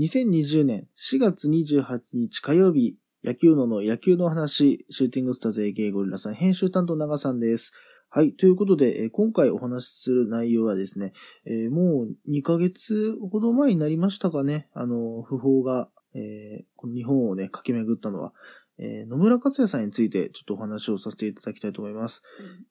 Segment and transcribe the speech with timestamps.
[0.00, 7.74] 2020年4月28日火曜日、野球のの野球の話、シューティングスターズ AK ゴリラさん、編集担当長さんです。
[8.08, 8.32] はい。
[8.32, 11.12] ということで、えー、今回お話しする内容はですね、
[11.44, 14.70] えー、もう2ヶ月ほど前になりましたかね。
[14.72, 18.32] あの、不法が、えー、この日本をね、駆け巡ったのは、
[18.78, 22.22] え野村克也さんについてちょっとお話をさせていただきたいと思います。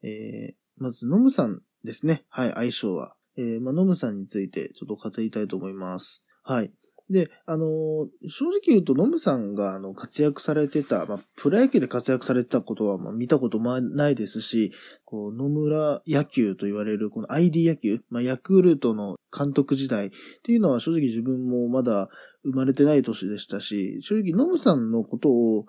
[0.02, 2.26] うん、えまず、ノムさんですね。
[2.30, 3.14] はい、相性は。
[3.38, 6.26] えまあ、ノムさんについてちょっと語りたいと思います。
[6.42, 6.74] はい。
[7.10, 14.72] で、あの、正直言うと、ノムさんが、あの、活躍されてた、まあ、プロ野球で活躍されてたことは、まあ、見たこともないですし、
[15.06, 20.10] こう、野村野球と言われる、この ID 野球、まあ、ヤクルトの監督時代っ
[20.44, 22.10] ていうのは、正直自分もまだ
[22.44, 25.66] 生まれてない年でしたし、正直、ノムさんのことを、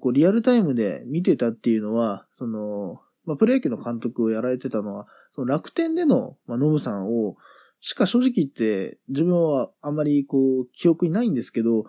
[0.00, 7.36] こう、リアルタイムで見てたっていうのは、その、まあ、プロ野球の監督をやられてたのは、その楽天での、まあ、ノムさんを、
[7.80, 11.84] しか正直言って、自分はあまりこう、記憶にないんですけど、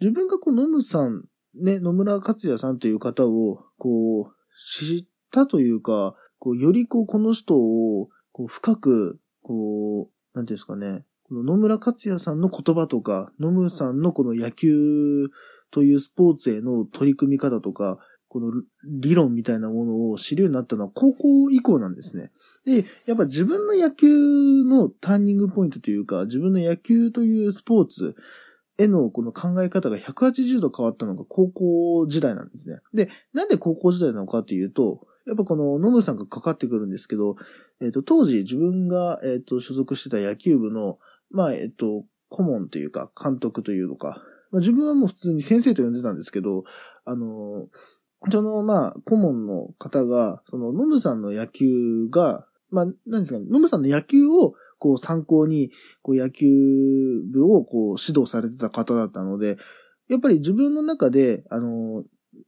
[0.00, 15.28] 自分がこう、野村さん、ね、野村克也さんという方を、こう、知ったというか、こう、よりこう、この人を、こう、深く、こう、なんていうんですかね、この野村克也さんの言葉とか、野村さんのこの野球
[15.70, 17.98] というスポーツへの取り組み方とか、
[18.30, 18.52] この
[18.84, 22.30] 理論みたいなものを知るようになったのは高校以降なんですね。
[22.64, 24.06] で、やっぱ自分の野球
[24.62, 28.14] のターニングポイントというか、自分の野球というスポーツ
[28.78, 32.78] へのこの考え方が180度変わったのが高校時代なんですね。
[32.94, 37.34] で、なんで高校時代なのかっていうと、やっぱこのノムさんがかかってくるんですけど、
[37.80, 40.98] えっ、ー、と、当時自分が、えっ、ー、と、所属してた野球部の、
[41.30, 46.64] まあ、えっ、ー、と、顧問というか、監督というのか、まあ、自分はもう普通に先生と呼んでたんですけど、
[47.04, 47.68] あの
[48.30, 55.70] その、まあ、顧問の方が、その、ノムさんの野球が、まあ、何ですかね、ノムさんの野球を、こう参考に、
[56.02, 56.48] こう野球
[57.30, 59.58] 部をこう指導されてた方だったので、
[60.08, 62.02] やっぱり自分の中で、あの、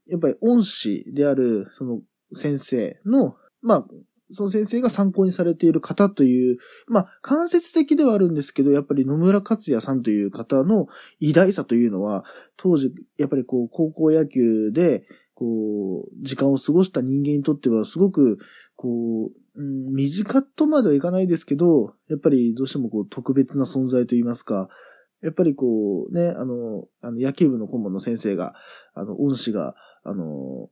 [0.09, 2.00] やっぱり恩師である、その
[2.32, 3.87] 先生の、まあ、
[4.31, 6.56] その先生が参考にされている方という、
[6.87, 10.87] まあ、間接的ではあるんですけど、やっぱり野村克也さんという方の
[11.21, 12.25] 偉大さというのは、
[12.56, 15.05] 当時、やっぱりこう、高校野球で、
[15.42, 18.38] こう、時間を過ごした人間にとってはすごく、
[18.76, 24.69] こう、うん、短とまではいかないですけど、やっぱりどうしてもこう特別な存在といいますか、
[25.20, 28.54] やっぱりこうね、あの、あの野球部の顧問の先生が、
[28.94, 30.70] あの、恩師が、あの、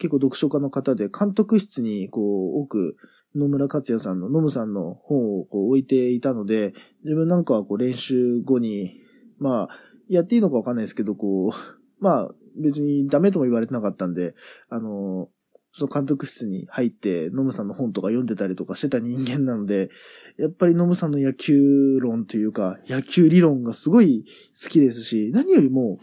[0.00, 2.96] 結構読書家の方で監督室にこう、多く、
[3.36, 6.72] 野村克也さんの、野村さんの本をこう置いていたので、
[7.04, 9.00] 自分なんかはこう練習後に、
[9.38, 9.68] まあ、
[10.08, 14.34] やっていいのかわかんないですけど、こう、まあ、別にダメとも言われてなかったんで、
[14.68, 15.28] あの、
[15.72, 19.90] その監督室に入って、ノムさんの本とか読んでたりとかしてた人間なので、
[20.38, 24.24] やっぱりノムさんの野球論というか、野球理論がすごい
[24.60, 25.98] 好きですし、何よりも、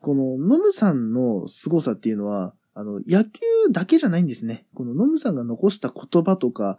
[0.00, 3.40] このノムさんの凄さっていうのは、あの、野球
[3.70, 4.66] だけじゃないんですね。
[4.74, 6.78] このノムさんが残した言葉とか、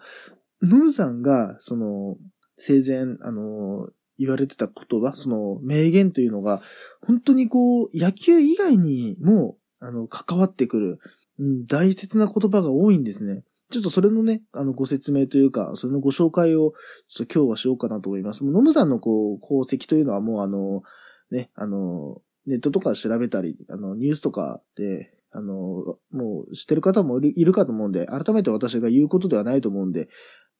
[0.61, 2.17] ノムさんが、その、
[2.55, 6.61] 生前、あの、言われてた言葉、その名言というのが、
[7.05, 10.99] 本当にこう、野球以外にも、あの、関わってくる、
[11.39, 13.43] うん、大切な言葉が多いんですね。
[13.71, 16.73] ちょっとそれのね、あの、ご説明というか、それのご紹介を、
[17.07, 18.43] ちょっと今日はしようかなと思います。
[18.43, 20.83] もう、ノムさんのこう、功績というのはもうあの、
[21.31, 30.09] ね、あの、ネットとか調べたり、あの、ニュースとかで、あの、もう知ってる方もいるかと思うんで、改めて私が言うことではないと思うんで、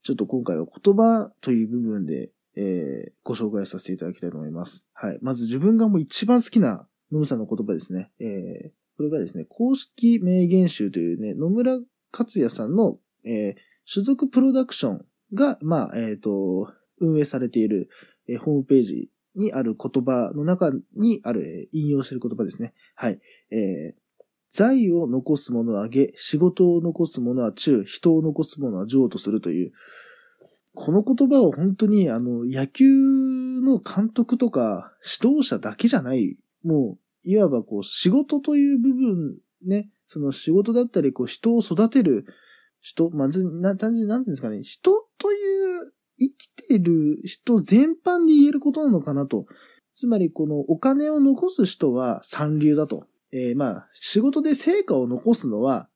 [0.04, 4.88] ちょっと今回は言葉という部分で、ー、ご紹介させていただきたいと思います。
[4.94, 5.20] はい。
[5.22, 8.12] まず自分がもう一番好きな野村さんの言葉ですね。
[8.20, 11.80] えー、これがですね、公式名言集というね、野村
[12.12, 13.56] 克也さんの、えー、
[13.86, 17.90] 所属プロダクションが、まあ、えっ、ー、と、運営されている、
[18.28, 22.74] えー、ホームページにある言葉の中にある、えー、引用している言葉ですね。
[22.96, 23.20] はい。
[23.52, 24.00] えー、
[24.52, 29.72] 財を残す者は上げ、仕事を残す者は中、人を残す者は上とするという、
[30.76, 42.26] この言葉を本当にあの野球の監督とか指導者だけじゃない、もういわばこう仕事という部分ね、その仕事だったりこう人を育てる
[42.82, 49.46] 人、まず、な、単純になんていうんですかね、人という生きてる人全般で言えることなのかなと。
[49.92, 53.08] つまりこのお金を残す人は三流だと。
[53.32, 55.90] えー、まあ、仕事で成果を残すのは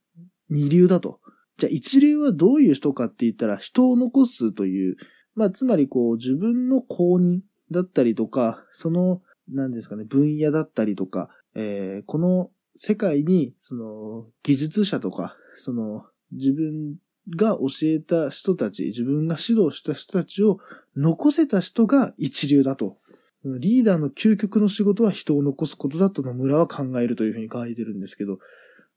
[0.50, 1.20] 二流だと。
[1.64, 4.98] じゃあ一流はどういう人かって言ったら人を残すという、
[5.34, 7.40] まあつまりこう自分の公認
[7.72, 16.96] だったりとか、その、何ですかね、分野だったりとか、えー、この世界に、その、技術者とか、その、自分
[17.38, 20.60] が教えた人たち、自分が指導した人たちを
[20.98, 22.98] 残せた人が一流だと。
[23.46, 28.40] リーダーの究極の仕事は人を残すことだと野村は考えるというふうに書いてるんですけど、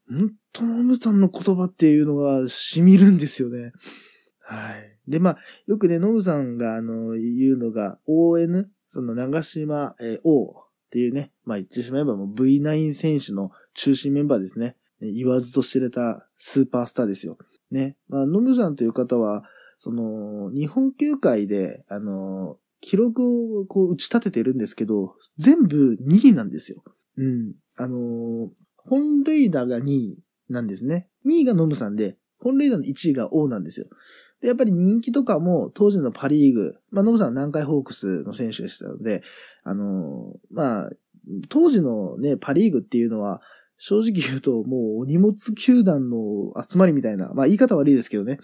[0.09, 3.73] 本当ノムさんの言葉っていうのが染みるんですよね。
[4.41, 4.97] はい。
[5.07, 5.37] で、まあ、
[5.67, 14.77] よくね、ノムさんが、あの、言うのが、ON、その長島、えー、O っていうね、まあ言ってしまえばもう V9 選手の中心メンバーですね。
[15.01, 17.37] 言わずと知れたスーパースターですよ。
[17.71, 17.97] ね。
[18.07, 19.43] まあ、ノムさんという方は、
[19.79, 26.83] その、日本球界で、あの、記録をこう打ち立ててるんですけど、全部2位なんですよ。
[27.17, 27.55] うん。
[27.77, 28.49] あの
[28.87, 31.07] 本塁打が2位なんですね。
[31.25, 33.87] 2位がノムさんで、本塁打の1位が O なんですよ。
[34.41, 39.23] で、やっぱり人気とかも当時のパリーグ、まあ、ノブさんは南海ホークスの選手でしたので、
[39.63, 40.89] あのー、まあ、
[41.49, 43.41] 当時のね、パリーグっていうのは、
[43.79, 46.17] 正直言うともうお荷物球団の
[46.67, 48.39] 集まりみたいな、まあ言い方悪いですけどね。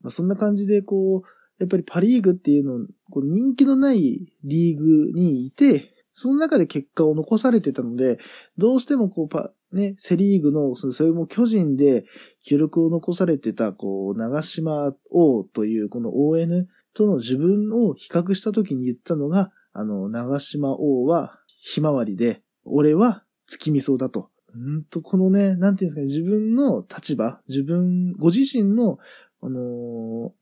[0.00, 1.28] まあそんな感じでこう、
[1.58, 5.91] やっぱりパリーグっていうの、こう人気のないリーグにいて、
[6.22, 8.18] その中で結果を残されてたので、
[8.56, 12.04] どうしてもこうパ、ね、セリーグの、それも巨人で
[12.42, 24.30] 記録を残されてた、こう、長島王というこの ON との自分を比較した時に言ったのが、あの、長島王はひまわりで、俺は月見草だと。
[24.54, 28.98] うんと、このね、なんていうんですかね、自分の立場、自分、ご自身の、
[29.40, 30.32] あのー、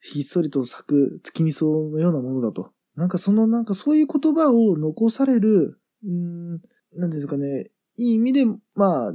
[0.00, 2.72] ひっそりと咲く月見草のようなものだと。
[2.98, 6.60] なんかその、なんかそういう言葉を残される、うん、
[6.96, 9.12] なんですかね、いい意味で、まあ、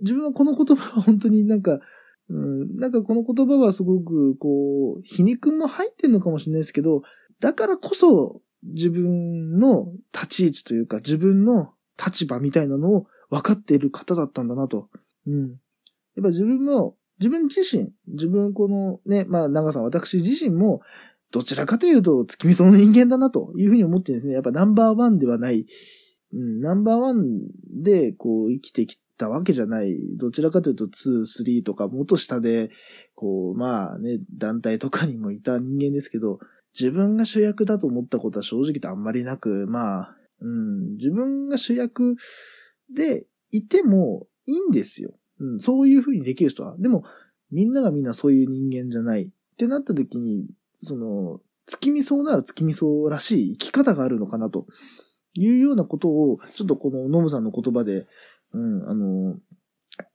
[0.00, 1.78] 自分はこの言葉は本当になんか、
[2.28, 7.02] うん、なんかこの言葉はすごく、こう、皮肉も入ってんのかもしれないですけど、
[7.38, 11.72] だからこそ自分の立ち位置というか、自分の
[12.04, 14.88] 立場みたいなのを分かっている方だったんだなと。
[15.26, 15.50] うん。
[15.50, 20.80] やっぱ自分も、自分自身、自分このね、まあ長さん私自身も、
[21.32, 25.66] どちらかというと月見草の人間だなというふうに思ってですね、やっぱナンバーワンではない
[26.32, 27.40] うん、ナンバーワン
[27.82, 29.96] で、こう、生きてきたわけじゃない。
[30.16, 32.70] どちらかというと、2、3とか、もっと下で、
[33.14, 36.38] こう、まあね、団体とかにもいた人間ですけど、
[36.78, 42.16] 自分が主役だと思ったことは正直とあんまりなく、まあ、うん、自分が主役
[42.94, 45.14] でいてもいいんですよ。
[45.40, 46.76] うん、そういう風にできる人は。
[46.78, 47.02] でも、
[47.50, 49.24] みんながみんなそういう人間じゃない。
[49.24, 50.46] ってなった時に、
[50.80, 54.66] その、月見草なら月見草らしい生き方があるのかなと。
[55.34, 58.06] いうようなことを、ちょっとこのノムさんの言葉で、
[58.52, 59.36] うん、あの、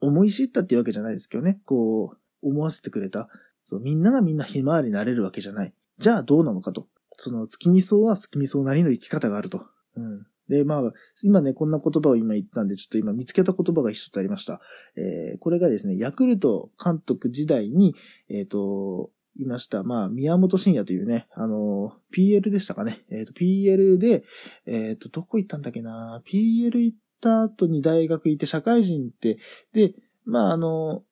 [0.01, 3.29] 思い知ったっていうわけじゃないですけどね、こう、思わせてくれた。
[3.63, 5.73] そう、みんながみんなひまわりになれるわけじゃない。
[5.97, 6.87] じゃあどうなのかと。
[7.13, 9.65] その、月見草は月見草なりの生き方があると。
[9.95, 10.27] うん。
[10.49, 14.61] で、まあ、今ね、こんな言葉を今言ったんで、ちょっと今見つけた言葉が一つありました。
[14.95, 17.95] えー、これがですね、ヤクルト監督時代に、
[18.29, 19.83] えっ、ー、と、いました。
[19.83, 22.99] まあ、宮本慎也というね、あの、PL でしたかね。
[23.11, 24.23] えっ、ー、と、PL で、
[24.65, 29.37] えっ、ー、と、どこ行ったんだっけな ?PL 行った後に大学行って社会人って、
[29.73, 29.93] で、
[30.25, 31.03] まあ、あの、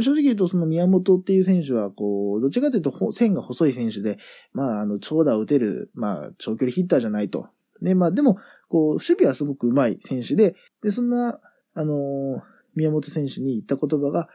[0.00, 4.18] 正直言うとその宮本っていう選手は、こう、どっちかというと線が細い選手で、
[4.52, 7.48] まあ、あの、長打を打てる、まあ、長距離ヒッターじゃないと。
[7.80, 11.40] で、まあ、でも、こう、守備はすごく上手い選手で、で、そんな、
[11.78, 12.42] あの
[12.74, 14.28] 宮本選手に言った言葉が、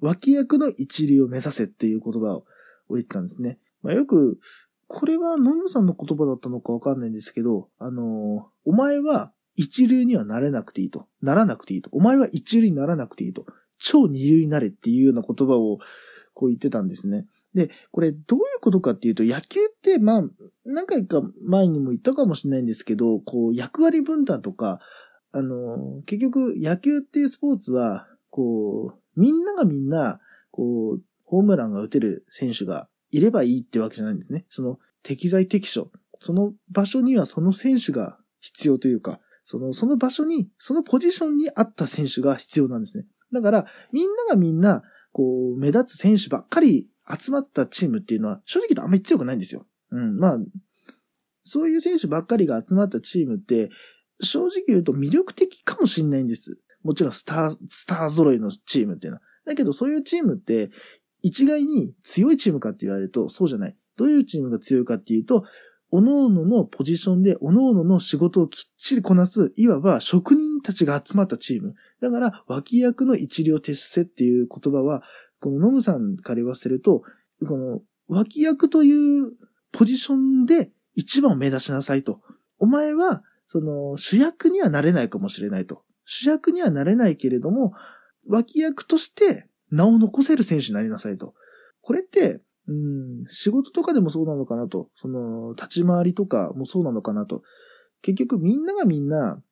[0.00, 2.44] 脇役の一流を目指せっていう言葉を
[2.88, 3.58] を言ってたんですね。
[3.82, 4.38] まあ、よく、
[4.86, 11.08] これはノムさんの言葉だったのかわかんないんですけど、あのー、お前は一流にはなれなくていいと。
[11.20, 11.90] ならなくていいと。
[11.92, 13.44] お前は一流にならなくていいと。
[13.78, 15.78] 超二流になれっていうような言葉を
[16.32, 17.26] こう言ってたんですね。
[17.54, 20.22] で、これどういうことかっていうと、野球って、まあ、
[20.64, 24.78] 何回か前にも言ったかもしれないんですけど、こう、役割分担とか、
[25.32, 30.20] あの、結局、野球っていうスポーツは、こう、みんながみんな、
[30.52, 34.46] こう、ホームランが打てる選手がいればいいってわけじゃないんですね。
[34.48, 35.90] その適材適所。
[36.20, 43.06] その場所にはその選手が必要というか、その、その場所に、そのポジションに合った選手が必要なんですね。
[43.32, 44.82] だから、みんながみんな、
[45.12, 49.66] こう、目立つ選手ばっかり集まったチームっていうのは、正直言うとあんまり強くないんですよ。
[49.90, 50.38] うん、まあ、
[51.44, 53.70] そういう選手ばっかりが集まったチームって、
[54.20, 56.58] 正直言うと魅力的かもしれないんです。
[56.82, 59.22] もちろんスター、スター揃いのチームっていうのは。
[59.46, 60.70] だけどそういうチームって、
[61.22, 63.76] 一概に強いチームかって言われると、そうじゃない。
[63.96, 65.44] どういうチームが強いかっていうと、
[65.90, 71.74] 各々のポジションで、各々の仕事をきっちりこなす、いわば職人たちが集まったチーム。
[72.00, 75.02] だから、脇役の一流徹せっていう言葉は、
[75.40, 77.02] このノムさんから言わせると、
[77.46, 79.32] この脇役という
[79.72, 82.20] ポジションで一番を目指しなさいと。
[82.58, 85.82] お前は、その主役にはなれないかもしれないと。
[86.04, 87.72] 主役にはなれないけれども、
[88.26, 91.34] 脇役として名を残せる選手になりなさいと。
[91.80, 94.90] これって、うん、仕事とかでもそうなのかなと。
[94.96, 97.42] その、立ち回りとかもそうなのかなと。
[98.02, 99.42] 結局みんながみんな、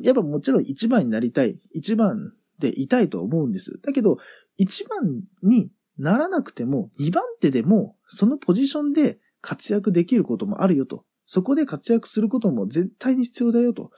[0.00, 1.58] やっぱもちろん一番になりたい。
[1.72, 3.80] 一番でいたいと思うんです。
[3.82, 4.18] だけど、
[4.56, 11.04] 一番にならなくても、二番手でも、そのポジションで活躍できることもあるよと。
[11.26, 13.90] そこで活躍することも絶対に必要だよと。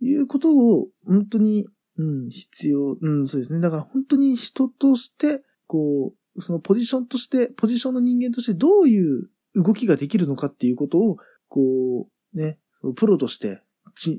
[0.00, 1.66] いうことを、本当に、
[1.98, 2.96] うん、必要。
[3.00, 3.60] うん、そうですね。
[3.60, 12.58] だから本当に人として、こう、そのポジションとして、ポジションの人間としてどういう動きができるのかっていうことを、こう、ね、
[12.96, 13.60] プロとして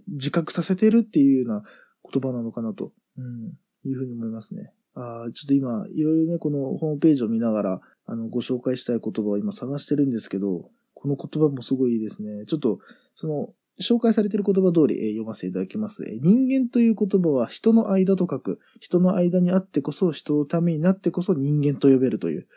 [0.08, 1.64] 自覚させてるっていうような
[2.12, 4.74] 言葉なのかなと、うん、いうふうに思いますね。
[4.96, 12.46] ああちょっと今、いろいろね、このホームページを見ながら、あの、ご紹介したい言葉を今探してるんですけど、この言葉もすごいいいですね。
[12.48, 12.80] ちょっと、
[13.16, 16.20] その、紹介されている言葉通り、え、読ませていただきます、え。
[16.20, 18.60] 人間という言葉は人の間と書く。
[18.80, 22.48] 人の間にあってこそ、人のためになってこそ人間と呼べるという。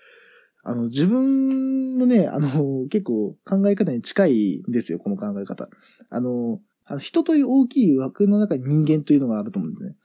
[0.64, 5.68] あの、自分のね、あの、結構考え方に近いんですよ、この考え方。
[6.10, 9.96] あの、あの人という大きい枠の中に人間というのがあると思うんですね。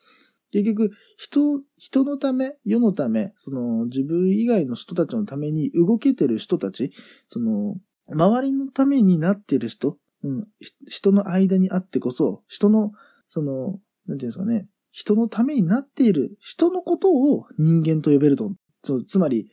[0.51, 6.91] 結局、人、人のため、世のため、その自分以外の人たちのために動けてる人たち、
[7.27, 7.75] その、
[8.09, 10.47] 周りのためになってる人、うん、
[10.87, 12.91] 人の間にあってこそ、人の、
[13.27, 18.51] その、なんていうんですかね、人のためになっている人のことを人間と呼べると。
[18.81, 19.49] つつまり、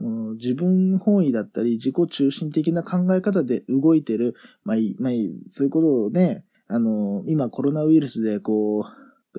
[0.00, 4.34] うん自分本位だったり、自己中心的な考え方で動いてる、
[4.64, 8.84] まあいい、まあいい、そういうことをね、あの、今コロナウイルスでこう、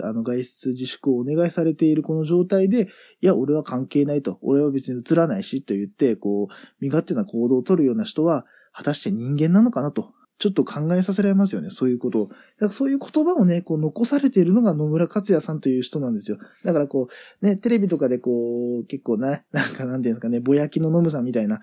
[0.01, 2.87] あの、外出自粛をお願いされているこの状態で、
[3.21, 4.37] いや、俺は関係ないと。
[4.41, 10.13] 俺は別に映らないし、と言って、こう、身勝手な行動を取るような人は、果たして人間なのかなと。
[10.39, 12.27] ちょっと考えさせられますよね、そういうことを。
[12.27, 16.37] だからそういう言葉をね、こう残されているのが野村克也さんという人なんですよ。
[16.63, 17.09] だからこ
[17.41, 21.59] う、ね、テレビとかでこう、結構な、なんかなんていうんですかね、ぼやきのノムさんみたいな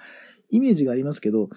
[0.51, 1.49] イメージがありますけど、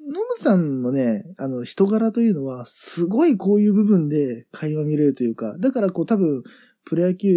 [0.00, 6.42] ノムさんのね、あの、人柄というのは、すごいこういう部分で会話見れるというか、だからこう多分、
[6.84, 7.30] プロ野球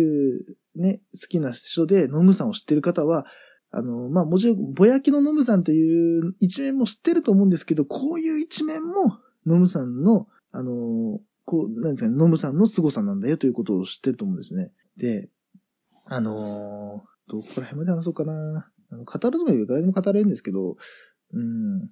[0.76, 3.26] ね、好きな人で、ノムさんを知ってる方は、
[3.72, 14.72] あの、まあ、もちろん、ぼやきのノムさんという一面も知ってると思うんですけど、こういう一面も、ノムさんの、あの、こう、なんですかね、ノムさんの凄さなんだよということを知ってると思うんですね。
[14.98, 15.30] で、
[16.06, 18.70] あのどこら辺まで話そうかな。
[18.92, 20.76] あの語るともいいからでも語れるんですけど、
[21.34, 21.90] うん。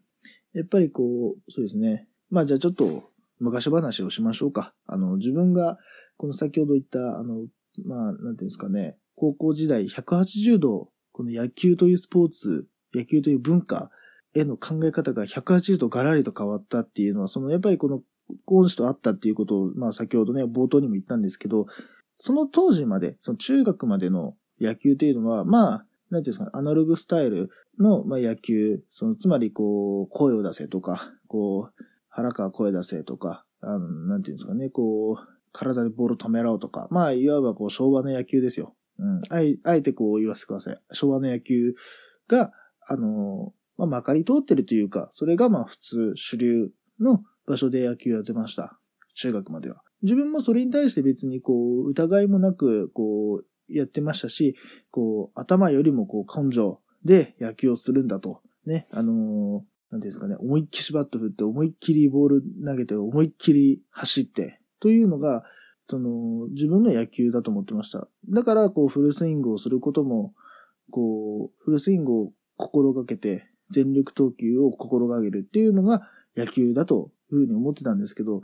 [0.54, 2.08] やっぱりこう、そうですね。
[2.30, 3.10] まあじゃあちょっと
[3.40, 4.74] 昔話をしましょうか。
[4.86, 5.78] あの、自分が、
[6.18, 7.48] この先ほど言った、あの、
[7.86, 13.92] まあ、なんていうんですかね、高校時代180度、この野球というスポーツ、野球という文化
[14.34, 18.00] への考え方が180度ガラリと変わったっていうのは、そのやっぱりこの、
[18.46, 21.66] 恩師と会ったっていうことを、まあ先ほどね、冒頭にも言ったんですけど、
[22.14, 38.74] その当時まで、その中学までの野球っていうのは、まあ、なんていうんですかね、アナログスタイルの、まあ、野球、その、つまりこう、声を出せとか、こう、腹から声出せとか、あの、なんていうんですかね、こう、体でボール止めろとか、まあ、いわばこう、昭和の野球ですよ。
[39.00, 39.22] うん。
[39.30, 40.78] あえ、あえてこう言わせてください。
[40.92, 41.74] 昭和の野球
[42.28, 42.52] が、
[42.88, 48.78] あの、まあ、まかり通ってるというか、それがまあ、普通、主流の場所で野球やってました。
[49.16, 49.82] 中学までは。
[50.02, 51.54] 自分もそれに対して別にこ
[51.84, 54.56] う、疑いもなく、こう、やってましたし、
[54.92, 58.42] こう、頭よりもこう、根性で野球をするんだと。
[58.66, 65.44] ね、あのー、なんですかね、思いっきしバット振って、思いっきりボール投げて、思いっきり走って、というのが、
[65.90, 68.08] その、自分の野球だと思ってました。
[68.30, 70.36] だから、こう、フルスイングをすることも、
[70.92, 78.42] こう、フルスイングを心がけて、全力投球を心がけるっていうのが野球だというふうに思ってたんですけど、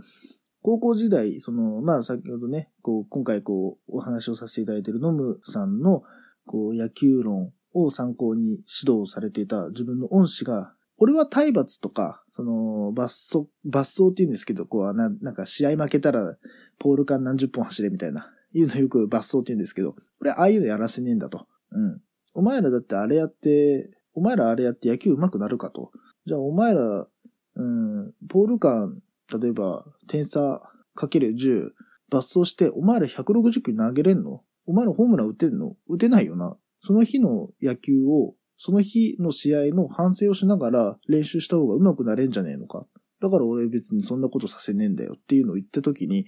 [0.64, 6.02] 高校時代、その、まあ先ほどね、こう、今回こう、お話をさせていただいているノムさんの、
[6.48, 16.38] こう、野球論を参考に指導されていた自分の恩師が、俺は体罰とか、その、罰走、罰走って言うんですけど、こう、ななんか試合負けたら、
[16.80, 21.48] ポール間何十本走れみたいな、いうのよく罰走って言うんですけど、俺ああいうのやらせねえんだと。
[21.72, 22.02] うん。
[22.34, 25.92] お前らだってあれやって、お前らあれやって野球上手くなるかと。
[26.26, 27.08] じゃあお前ら、
[27.56, 29.02] うん、ポール間
[29.42, 31.72] 例えば、点差かける10、
[32.10, 34.44] 罰走して、お前ら160球投げれんの？
[34.68, 35.76] お前らホームラン打てんの？
[35.88, 36.56] 打てないよな。
[36.80, 42.86] その日の野球を、その日の試合の反省をしながら練習した方が上手くなれんじゃねえのか。
[43.22, 46.26] だから俺別にそんなことさせねえんだよっていうのを言った時に、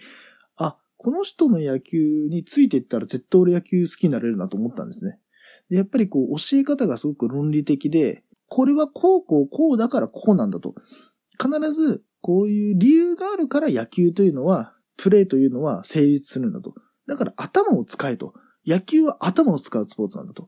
[0.57, 5.19] あ、この人の野球についていったら絶対俺野球好きになれるなと思ったんですね。
[5.69, 10.75] でやっぱりこう教え方がすごく論理的で、これはこうこうこうだからこうなんだと。
[11.39, 16.73] 必ずこういう理由があるから野球というのは、プレーというのは成立するんだと。
[17.07, 18.33] だから頭を使えと。
[18.65, 20.47] 野球は頭を使うスポーツなんだと。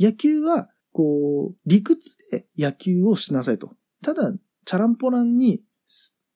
[0.00, 3.72] 野球は、こう、理屈で野球をしなさいと。
[4.02, 4.32] ただ、
[4.64, 5.62] チャランポランに、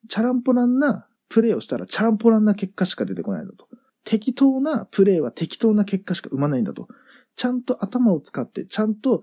[0.08, 3.68] チャランポランなプレーをしたらチャランポランな結果しか出てこないんだと。
[4.04, 6.88] 適当なプレーは適当な結果しか生まないんだと。
[7.34, 9.22] ちゃんと頭を使って、ちゃんと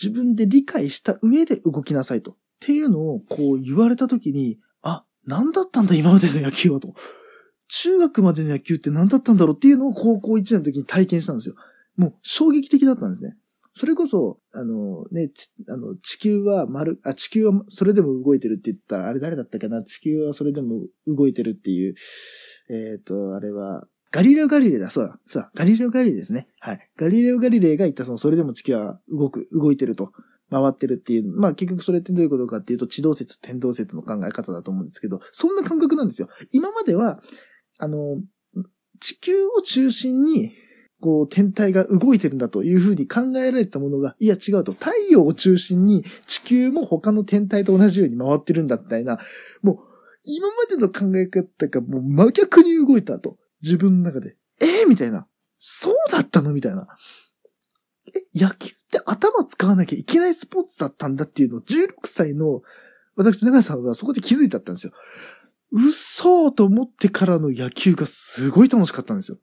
[0.00, 2.32] 自分で理解した上で動きなさいと。
[2.32, 6.94] っていうのをこう言われた時に、あ、何だったんだ今までの野球はと。
[7.68, 11.54] 中学までの野球って何だったんだろうっていうのを高校1年の時に体験したんですよ。
[11.96, 13.36] もう衝撃的だったんですね。
[13.74, 15.30] それこそ、あのね、
[15.68, 19.82] あの、地球は丸、あ、地球はそれでも動いてるって言ったらあれ誰だったかな？
[19.82, 21.94] 地球はそれでも動いてるっていう、
[22.70, 26.48] えっ、ー、と、あれは、ガリレオ・ガリレイだ、そうだ、そうだ、ガリレオ・ガリレイですね。
[26.60, 26.90] はい。
[26.96, 30.12] ガリレオ・ガリレイが言ったその、それでも地球は動く、動いてると。
[30.50, 31.32] 回ってるっていう。
[31.32, 36.28] まあ結局それってどういうことかっていうと、地動説、天動説の考え方だと思うんですけど、そんな感覚なんですよ。
[36.50, 37.22] 今までは、
[37.78, 38.20] あの、
[39.00, 40.52] 地球を中心に、
[41.02, 49.18] こう、天体が動いてるんだというふうに考えられてたものが、いや違うと、太陽を中心に地球も他の天体と同じように回ってるんだみたいな、
[49.62, 49.78] もう、
[50.24, 53.36] 今までの考え方がもう真逆に動いたと。
[53.62, 54.36] 自分の中で。
[54.60, 55.24] ええー、みたいな。
[55.58, 56.52] そうだったの？
[56.52, 56.86] みたいな。
[58.14, 62.62] え、野球って頭使わなきゃいけないスポーツだったんだっていうのを16歳の
[63.16, 64.92] 私、長さんはそこで気づいちゃったんですよ。
[65.72, 69.38] 嘘と思ってからの野球がすごい楽しかったんですよ。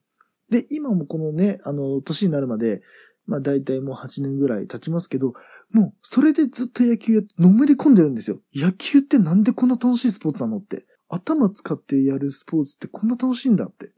[0.50, 2.82] で、今もこのね、あの、年になるまで、
[3.25, 5.34] まあ大体もう8年ぐらい経ちますけど、
[5.72, 8.39] もうそれでずっと野球やのめり込んでるんですよ。
[8.56, 10.86] 野球ってなんでこんな楽しいスポーツなのって。
[11.12, 13.91] 頭使ってやるスポーツってこんな楽しいんだって。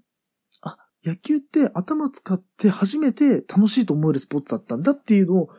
[0.62, 5.50] あ、野球って頭使って初めて楽しいと思えるスポーツだったんだっていうのを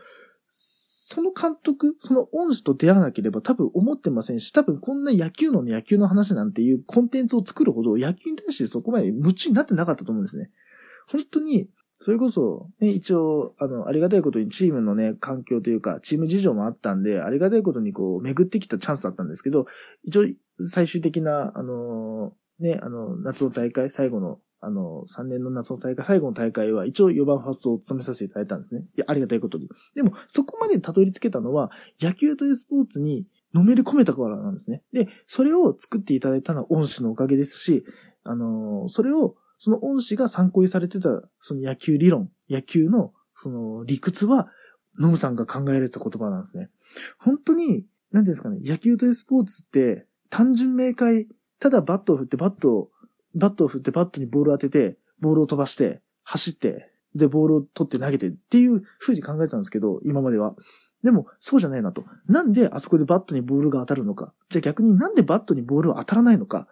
[0.52, 10.50] その監督、その恩師と出会わなければ多分思ってませんし、多分こんな野球の野球の話なんていうコンテンツを作るほど野球に対してそこまで夢中になってなかったと思うんですね。
[11.10, 11.68] 本当に、
[12.00, 19.66] それこそ、ね、一応、あの、ありがたいことにチームのね、環境というか、チーム事情もあったんで、ありがたいことにこう、巡ってきたチャンスだったんですけど、
[20.02, 20.24] 一応、
[20.58, 28.82] 最終的な、あのね、あの、夏の大会、最後のあの、3年の夏の大会、最後の大会は一応4番ファーストを務めさせていただいたんですね。
[28.96, 29.68] いや、ありがたいことに。
[29.96, 34.84] でも、そこまでたどり着けたのは、野球というスポーツにのめり込めたからなんですね。
[34.92, 37.84] で、それを作っていただいたのは恩師のおかげですし、
[38.22, 44.48] あの、それを、その恩師が参考にされてた、その野球理論、野球の、その理屈は、
[44.98, 46.68] ノムさんが考えられてた言葉なんですね。
[47.16, 51.28] 本当に、なんですかね、野球というスポーツって、単純明快、
[51.60, 52.90] ただバットを振ってバットを
[53.36, 60.56] バットを振ってバットにボールを当てて、ボールを飛ばして、走って、で、ボールを取って投げてっていう風に考えてたんですけど、今までは。
[61.04, 62.04] でも、そうじゃないなと。
[62.26, 64.34] なんであそこでバットにボールが当たるのか。
[64.48, 66.66] じゃあ逆になんでバットにボールは当たらないのか。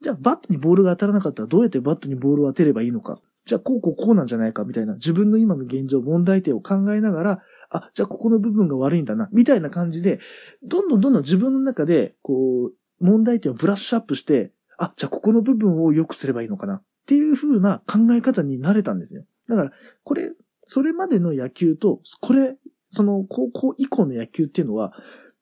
[0.00, 3.20] じゃあバットにボールが当たらなかったらどうやってバットにボールを当てればいいのか。
[3.46, 10.18] じゃあこうこうこうなんじゃないかみたいな自分の今の現状、問題点を考えながら、あ、じゃあここの部分が悪いんだな、みたいな感じで、
[10.64, 19.24] どんどんどんどん自分の中で、こう、問題点をブラッシュアップして、あ、じゃあここの部分を良くすればいいのかなっていう風な考え方になれたんですよ。
[19.48, 19.70] だから、
[20.02, 20.32] これ、
[20.62, 22.56] それまでの野球と、これ、
[22.88, 24.92] その高校以降の野球っていうのは、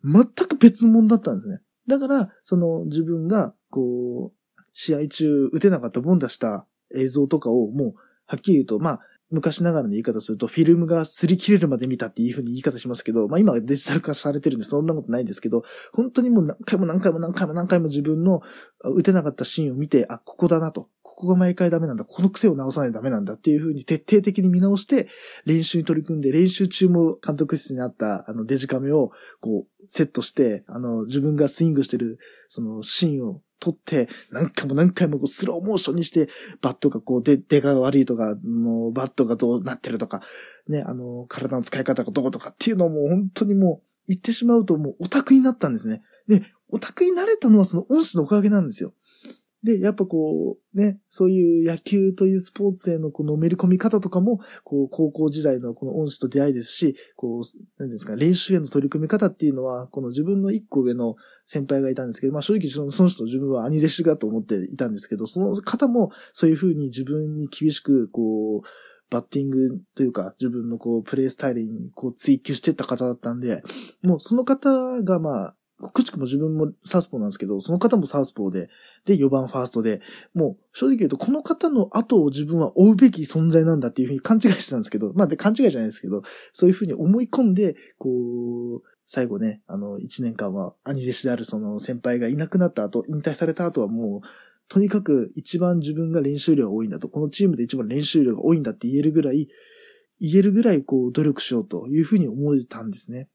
[0.04, 1.60] 全く別物だったんですね。
[1.86, 4.43] だから、その自分が、こう、
[4.74, 7.94] 試合中打てなかったボンダした映像とかをもう、
[8.26, 18.42] はっきり言うと、まあ、昔ながらの言い方すると、フィルムが擦り切れるまで見たっていう風に言い方しますけど、まあ今デジタル化されてるんでそんなことないんですけど、本当にもう何回も何回も何回も何回も自分の
[18.82, 20.88] 打てなかったシーンを見て、あ、ここだなと。
[21.02, 22.04] ここが毎回ダメなんだ。
[22.04, 25.06] この癖を直さないとダメなんだっていう風に徹底的に見直して
[25.46, 36.28] 練習に取り組んで、練習中も監督室にあったあのデジカメをこうセットして、あの自分がスイングしてるそのシーンを撮って、何回も何回もこうスローモーションにして、
[36.60, 40.22] バットがこう、で、出が悪いとか、もうバットがどうなってるとか、
[40.68, 46.02] ね、あの、体の使い方がどうとかっていうのも本当にもう、言ってしまうともうオタクになったんですね。
[46.28, 48.92] で、オタクになれたのはその恩師のおかげなんですよ。
[49.64, 57.42] で、やっぱこう、ね、そういう野球というスポーツへのこのめり込み方とかも、こう、高校時代のこの恩師と出会いですし、こう、
[57.78, 68.68] 何ですか、練習への取り組み方っていうのは、この自分の一個上の先輩がいたんですけど、まあ正直その人自分は兄弟子だと思っていたんですけど、その方もそういうふうに自分に厳しく、こう、
[69.08, 73.62] バッティングというか、自分のこう、プレイスタイルにこう追求してった方だったんで、
[74.02, 75.56] もうその方がまあ、
[75.92, 78.68] くしくも自分もサウスポーなんですけど、その方もサウスポーで、
[79.04, 80.00] で、4番ファーストで、
[80.34, 88.08] もう、正直言うと、この方の後を自分は追うべき存在なんだっていうふうに勘違いしてたんですけど、まあ、で、勘違いじゃないですけど、そういうふうに思い込んで、こ
[88.76, 94.26] う、最後ね、あの、1年間は兄弟子であるその先輩がいなくなった後、引退された後はもう、
[94.68, 99.48] とにかく一番自分が練習量が多いんだと、このチームで一番練習量が多いんだって言えるぐらい、
[100.20, 103.28] 言えるぐらいこう努力しようというふうに思えたんですね。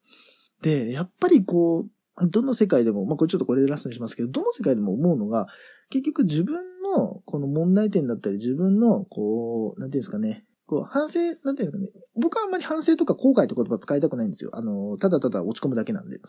[0.61, 1.89] で、やっぱりこう、
[2.27, 5.47] どの世界でも、まあこれちょっとこれでラストにしますけど、どの世界でも思うのが、
[5.89, 11.89] 結局自分のこの問題点だったり、自分のこう、なんていうんですかね、こう、反省、なんていうんですかね。
[12.15, 14.51] 僕はあんまり反省とか後悔って言葉使いたくないんですよ。
[14.53, 16.19] あの、ただただ落ち込むだけなんで。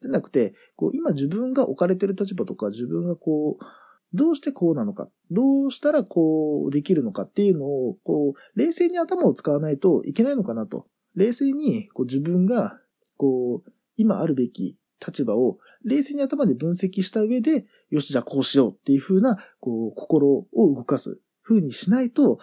[0.00, 3.64] じゃなくて、こう、今自分が置かれてる立場とか、自分がこう、
[4.14, 10.84] どうしてこうなのか、どうしたらこうできるのかっていうのを、こう、冷静に頭を使わないといけないのかなと。
[11.14, 12.78] 冷静に、こう自分が、
[13.18, 22.38] こう、今あるべき立場を冷静に頭で分析した上で、よし、じゃあこうしようっていう風な、こう、心を動かす風にしないと、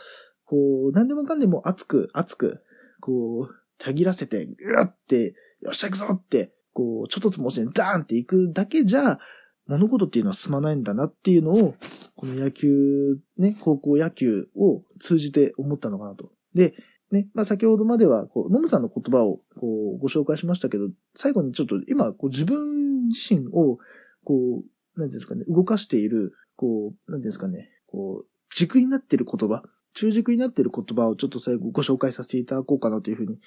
[0.45, 2.61] こう、何でもかんでも熱く、熱く、
[2.99, 9.19] こう、たぎらせて、ぐわって、よっしゃ行くぞって、こう、ちょっとつもしにダーンって行くだけじゃ、
[9.67, 11.75] 物事っていうのは進まないんだなっていうのを、
[12.15, 16.31] この野球、ね、高校野球を通じて思ったのかなと。
[16.55, 16.73] で、
[17.11, 23.79] ね、まあ先ほどまでは、こう、ノムさんの言葉を、こう、ご紹介しましたけど、最後にちょっと今、こう、自分自身を、
[24.23, 33.39] こう、なんですかね、動かしている、こう、なんですかね、こう、軸になっている言葉、中軸になっている言葉をちょっと最後ご紹介させていただこうかなというふうに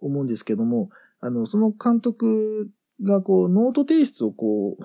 [0.00, 2.70] 思うんですけども、あの、その監督
[3.02, 4.84] がこう、ノート提出をこう、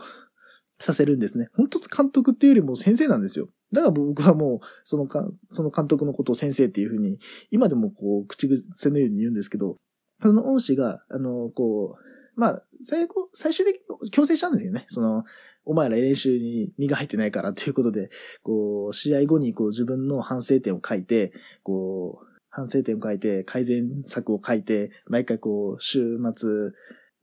[0.80, 1.48] させるんですね。
[1.54, 3.50] 本当監督っていうよりも先生なんですよ。
[3.76, 7.20] だから僕はもう、そのか、その監督のことを先生っていうふうに、
[7.52, 9.78] 今でもこう、口癖のように言うんですけど、
[10.22, 14.86] その恩師が、あの、こう、まあ、最後、最終的に強制したんですよね。
[14.90, 15.24] その、
[15.66, 18.10] お前ら練習に身が入ってないからということで、
[18.44, 21.34] こう、試合後にこう自分の反省点を書いて、
[21.64, 26.72] こう、反省点を書いて、改善策を書いて、毎回こう、週末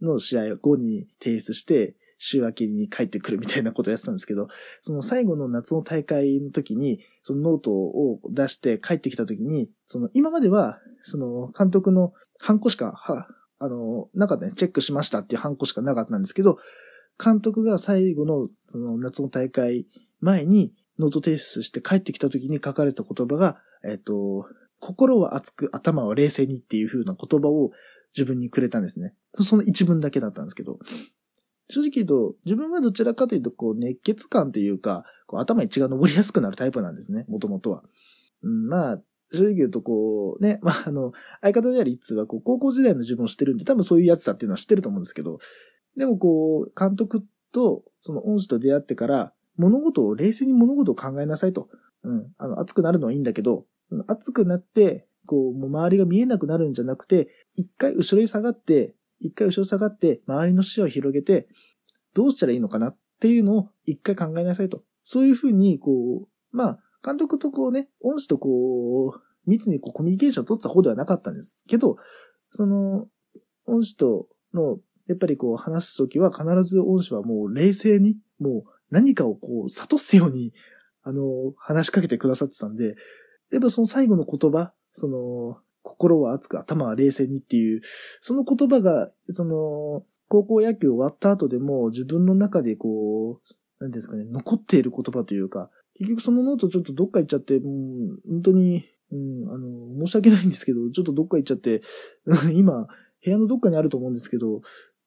[0.01, 4.47] の試合後に提出して、週明けに帰ってくるみたいなことをやってたんですけど、
[4.81, 13.27] その最後の夏の大会の時に、そのノートを出して帰ってきた時に、その今までは、その監督のハンコしか、は、
[13.59, 14.55] あの、なかったんです。
[14.57, 16.59] チェックしましたっていうハンコしかなかったんですけど、
[17.23, 19.89] 監督が最後のその夏の大会
[20.21, 24.47] 前にノート提出して帰ってきた時に書かれた言葉が、えっ、と、
[24.79, 27.73] 心は熱く頭は冷静にっていう風な言葉を
[28.17, 29.15] 自分にくれたんですね。
[29.35, 30.79] その一文だけだったんですけど、
[31.73, 37.83] 正直言うと、自分はどちらかというと、こう、熱血感というか、こう頭に血が昇りやすくなるタイプなんですね、もともとは。
[38.43, 45.39] うん、まあ、正直言うと、こう、ね、まあ、あの、相方である一通は、こう、高校時代の自分を知ってるんで、多分そういうやつだっていうのは知ってると思うんですけど、
[45.97, 51.71] でもこう、監督と、その恩師と出会ってから、物事を、冷静に物事を考えなさいと。
[52.03, 52.33] うん。
[52.37, 53.65] あの、熱くなるのはいいんだけど、
[54.07, 61.49] 熱くなって、こう、もう周りが見えなくなるんじゃなくて、一回後ろに下がって、一回後ろ下がって、周りの視野を広げて、
[62.15, 64.83] どうしたらいいのかなっていうのを一回考えなさいと。
[65.05, 71.97] そういうふうに、こう、まあ、監督とこうね、恩師とこう、密にこうコミュニケーションを取った方ではなかったんですけど、
[72.53, 73.07] その、
[73.67, 80.53] 恩師との、やっぱりこう話すときは必ず恩師はもう冷静に、もう何かをこう悟すように、
[81.03, 81.25] あの、
[81.59, 82.95] 話しかけてくださってたんで、
[83.53, 87.81] やっぱその最後の言葉、その、心は熱く頭は冷静にっていう、
[88.21, 101.83] その言葉が、その、高校野球終わった後でも自分の中でこう、何ですかね、残っている言葉というか、結局そのノートちょっとどっか行っちゃって、もう、本当に、うん、あの、申し訳ないんですけど、ちょっとどっか行っちゃって、
[102.55, 102.87] 今、
[103.25, 104.63] 部屋のどっかにあると思うんですけど、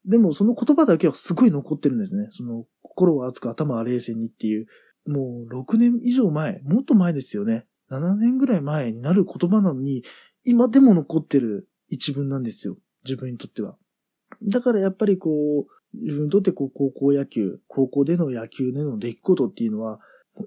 [0.06, 2.28] でもその言葉だけはすごい残ってるんですね。
[2.32, 4.68] その、心は熱く頭は冷静にっていう、
[5.08, 7.66] もう6年以上前、もっと前ですよね。
[7.90, 10.04] 7年ぐらい前になる言葉なのに、
[10.46, 12.78] 今でも残ってる一文なんですよ。
[13.04, 13.78] 自分にとっては。
[14.44, 20.00] だからやっぱりこう、自分にとってこう高校野球、高校での野球での出来事っていうのは、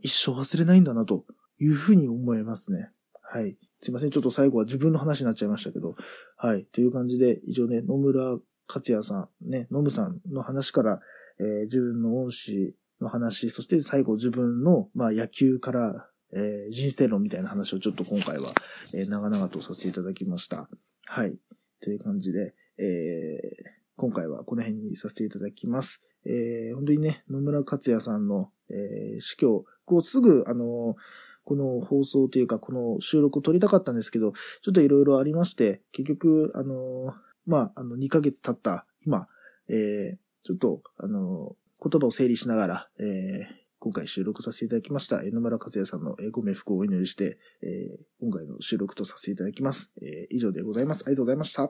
[0.02, 1.24] 一生忘れないんだなと
[1.58, 2.90] いうふうに思いますね。
[3.22, 3.56] はい。
[3.80, 4.11] すいません。
[4.11, 5.94] ちょっと最後は自分の話になっちゃいましたけど。
[6.37, 6.64] はい。
[6.72, 11.00] という感じで、以上ね、野村克也さん、ね、野村さんの話から、
[11.40, 18.51] えー、自分の恩師の話、そして最後自分の、まあ、野球から、えー、人生論みたいな話をちょっと今回は、
[18.95, 20.69] えー、長々とさせていただきました。
[21.07, 21.37] はい。
[21.81, 26.03] という感じで、えー、今回はこの辺にさせていただきます。
[26.27, 30.97] えー、本当にね、野村克也さんの、えー、死去、こうすぐ、あの
[31.45, 37.14] この放送というか、この収録を撮りたかったんですけど、ちょっといろいろありまして、結局、あの
[37.47, 39.29] まあ、あの、2ヶ月経った今、
[39.69, 43.47] えー、ちょっと、あの言葉を整理しながら、えー、
[43.81, 45.23] 今回収録させていただきました。
[45.23, 49.93] 江ノ村和也さんのご冥福をお祈りして、えー、今回の収録とさせていただきます。
[50.03, 51.05] えー、以上でございます。
[51.07, 51.67] ありがとうございました。